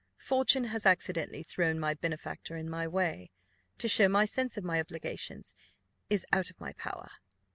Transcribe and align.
Fortune 0.17 0.63
has 0.63 0.83
accidentally 0.87 1.43
thrown 1.43 1.77
my 1.79 1.93
benefactor 1.93 2.57
in 2.57 2.67
my 2.67 2.87
way. 2.87 3.29
To 3.77 3.87
show 3.87 4.09
my 4.09 4.25
sense 4.25 4.57
of 4.57 4.63
my 4.63 4.79
obligations 4.79 5.53
is 6.09 6.25
out 6.33 6.49
of 6.49 6.59
my 6.59 6.73
power." 6.73 7.11